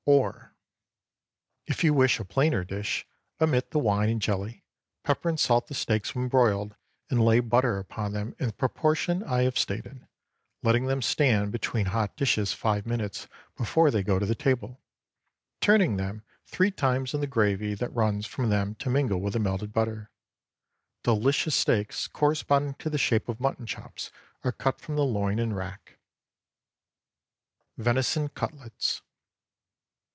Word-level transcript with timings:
Or, 0.07 0.55
If 1.67 1.83
you 1.83 1.93
wish 1.93 2.19
a 2.19 2.25
plainer 2.25 2.63
dish, 2.63 3.05
omit 3.39 3.69
the 3.69 3.77
wine 3.77 4.09
and 4.09 4.19
jelly; 4.19 4.63
pepper 5.03 5.29
and 5.29 5.39
salt 5.39 5.67
the 5.67 5.75
steaks 5.75 6.15
when 6.15 6.27
broiled, 6.27 6.75
and 7.11 7.23
lay 7.23 7.39
butter 7.39 7.77
upon 7.77 8.11
them 8.11 8.35
in 8.39 8.47
the 8.47 8.53
proportion 8.53 9.21
I 9.21 9.43
have 9.43 9.59
stated, 9.59 10.07
letting 10.63 10.87
them 10.87 11.03
stand 11.03 11.51
between 11.51 11.85
hot 11.85 12.17
dishes 12.17 12.51
five 12.51 12.87
minutes 12.87 13.27
before 13.55 13.91
they 13.91 14.01
go 14.01 14.17
to 14.17 14.33
table, 14.35 14.81
turning 15.61 15.97
them 15.97 16.23
three 16.47 16.71
times 16.71 17.13
in 17.13 17.21
the 17.21 17.27
gravy 17.27 17.75
that 17.75 17.93
runs 17.93 18.25
from 18.25 18.49
them 18.49 18.73
to 18.79 18.89
mingle 18.89 19.21
with 19.21 19.33
the 19.33 19.39
melted 19.39 19.71
butter. 19.71 20.09
Delicious 21.03 21.55
steaks 21.55 22.07
corresponding 22.07 22.73
to 22.79 22.89
the 22.89 22.97
shape 22.97 23.29
of 23.29 23.39
mutton 23.39 23.67
chops 23.67 24.09
are 24.43 24.51
cut 24.51 24.81
from 24.81 24.95
the 24.95 25.05
loin 25.05 25.37
and 25.37 25.55
rack. 25.55 25.99
VENISON 27.77 28.29
CUTLETS. 28.29 29.03